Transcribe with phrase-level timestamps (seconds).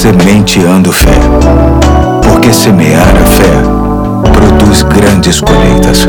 [0.00, 1.12] Sementeando Fé.
[2.26, 6.06] Porque semear a fé produz grandes colheitas.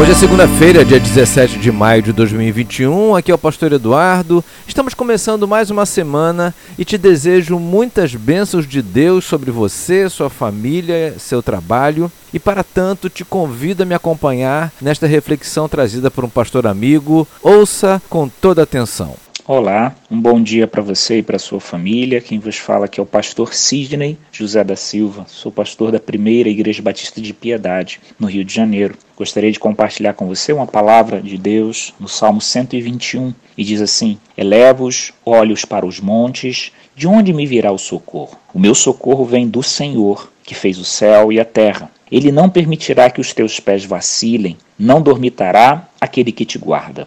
[0.00, 3.16] Hoje é segunda-feira, dia 17 de maio de 2021.
[3.16, 4.44] Aqui é o Pastor Eduardo.
[4.64, 10.30] Estamos começando mais uma semana e te desejo muitas bênçãos de Deus sobre você, sua
[10.30, 12.12] família, seu trabalho.
[12.32, 17.26] E para tanto, te convido a me acompanhar nesta reflexão trazida por um pastor amigo.
[17.42, 19.16] Ouça com toda atenção.
[19.46, 22.18] Olá, um bom dia para você e para sua família.
[22.18, 25.26] Quem vos fala aqui é o pastor Sidney José da Silva.
[25.28, 28.96] Sou pastor da primeira Igreja Batista de Piedade, no Rio de Janeiro.
[29.14, 34.16] Gostaria de compartilhar com você uma palavra de Deus no Salmo 121 e diz assim:
[34.34, 38.38] Eleva os olhos para os montes, de onde me virá o socorro?
[38.54, 41.90] O meu socorro vem do Senhor, que fez o céu e a terra.
[42.10, 47.06] Ele não permitirá que os teus pés vacilem, não dormitará aquele que te guarda.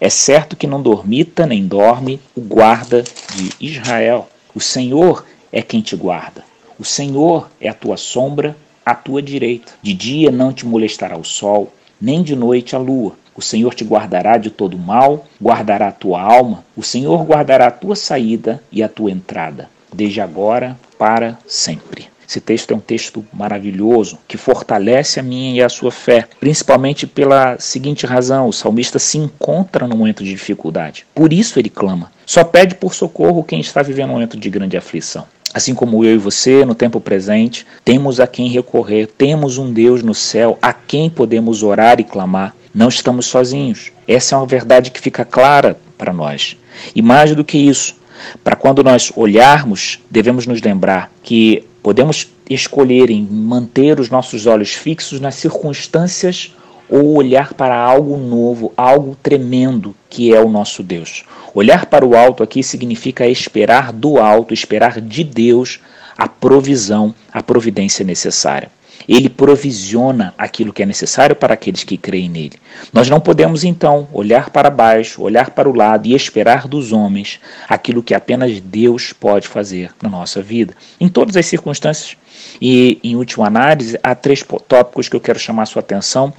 [0.00, 3.02] É certo que não dormita nem dorme o guarda
[3.34, 4.28] de Israel.
[4.54, 6.44] O Senhor é quem te guarda.
[6.78, 9.72] O Senhor é a tua sombra à tua direita.
[9.82, 13.16] De dia não te molestará o sol, nem de noite a lua.
[13.34, 16.64] O Senhor te guardará de todo mal, guardará a tua alma.
[16.76, 22.08] O Senhor guardará a tua saída e a tua entrada, desde agora para sempre.
[22.28, 27.06] Esse texto é um texto maravilhoso que fortalece a minha e a sua fé, principalmente
[27.06, 31.06] pela seguinte razão: o salmista se encontra num momento de dificuldade.
[31.14, 32.10] Por isso ele clama.
[32.24, 35.26] Só pede por socorro quem está vivendo um momento de grande aflição.
[35.54, 40.02] Assim como eu e você, no tempo presente, temos a quem recorrer, temos um Deus
[40.02, 42.54] no céu a quem podemos orar e clamar.
[42.74, 43.90] Não estamos sozinhos.
[44.06, 46.58] Essa é uma verdade que fica clara para nós.
[46.94, 47.96] E mais do que isso,
[48.44, 54.72] para quando nós olharmos, devemos nos lembrar que podemos escolher em manter os nossos olhos
[54.72, 56.52] fixos nas circunstâncias
[56.88, 61.22] ou olhar para algo novo, algo tremendo que é o nosso Deus.
[61.54, 65.78] Olhar para o alto aqui significa esperar do alto, esperar de Deus
[66.18, 68.68] a provisão, a providência necessária.
[69.08, 72.54] Ele provisiona aquilo que é necessário para aqueles que creem nele.
[72.92, 77.40] Nós não podemos então olhar para baixo, olhar para o lado e esperar dos homens
[77.68, 80.74] aquilo que apenas Deus pode fazer na nossa vida.
[81.00, 82.16] Em todas as circunstâncias
[82.60, 86.32] e, em última análise, há três tópicos que eu quero chamar a sua atenção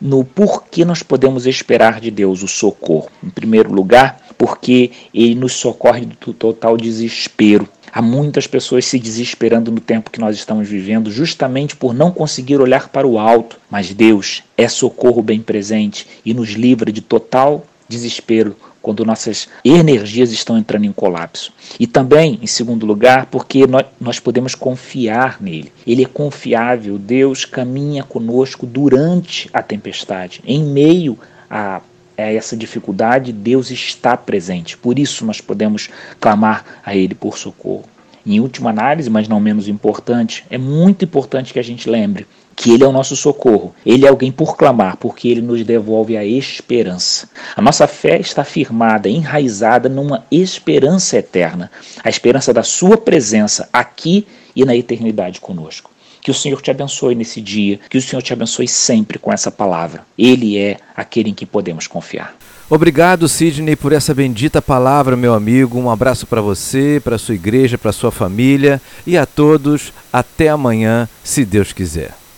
[0.00, 3.10] no porquê nós podemos esperar de Deus o socorro.
[3.22, 7.68] Em primeiro lugar, porque ele nos socorre do total desespero.
[7.92, 12.60] Há muitas pessoas se desesperando no tempo que nós estamos vivendo, justamente por não conseguir
[12.60, 13.58] olhar para o alto.
[13.70, 20.32] Mas Deus é socorro bem presente e nos livra de total desespero quando nossas energias
[20.32, 21.52] estão entrando em colapso.
[21.78, 25.72] E também, em segundo lugar, porque nós, podemos confiar nele.
[25.86, 31.18] Ele é confiável, Deus caminha conosco durante a tempestade, em meio
[31.50, 31.80] a
[32.20, 34.76] é essa dificuldade, Deus está presente.
[34.76, 35.88] Por isso nós podemos
[36.20, 37.84] clamar a Ele por socorro.
[38.24, 42.26] Em última análise, mas não menos importante, é muito importante que a gente lembre
[42.60, 43.74] que Ele é o nosso socorro.
[43.86, 47.26] Ele é alguém por clamar, porque Ele nos devolve a esperança.
[47.56, 51.70] A nossa fé está firmada, enraizada numa esperança eterna
[52.04, 55.90] a esperança da Sua presença aqui e na eternidade conosco.
[56.20, 59.50] Que o Senhor te abençoe nesse dia, que o Senhor te abençoe sempre com essa
[59.50, 60.04] palavra.
[60.18, 62.34] Ele é aquele em que podemos confiar.
[62.68, 65.76] Obrigado, Sidney, por essa bendita palavra, meu amigo.
[65.76, 69.92] Um abraço para você, para sua igreja, para sua família e a todos.
[70.12, 72.19] Até amanhã, se Deus quiser.